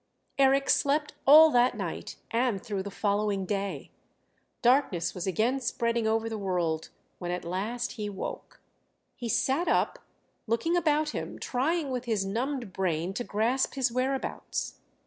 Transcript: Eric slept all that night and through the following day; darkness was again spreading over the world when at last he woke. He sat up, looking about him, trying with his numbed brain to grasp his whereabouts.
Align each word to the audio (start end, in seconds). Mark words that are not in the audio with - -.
Eric 0.39 0.67
slept 0.71 1.13
all 1.27 1.51
that 1.51 1.77
night 1.77 2.15
and 2.31 2.59
through 2.59 2.81
the 2.81 2.89
following 2.89 3.45
day; 3.45 3.91
darkness 4.63 5.13
was 5.13 5.27
again 5.27 5.59
spreading 5.59 6.07
over 6.07 6.27
the 6.27 6.39
world 6.39 6.89
when 7.19 7.29
at 7.29 7.45
last 7.45 7.91
he 7.91 8.09
woke. 8.09 8.61
He 9.15 9.29
sat 9.29 9.67
up, 9.67 9.99
looking 10.47 10.75
about 10.75 11.09
him, 11.09 11.37
trying 11.37 11.91
with 11.91 12.05
his 12.05 12.25
numbed 12.25 12.73
brain 12.73 13.13
to 13.13 13.23
grasp 13.23 13.75
his 13.75 13.91
whereabouts. 13.91 14.79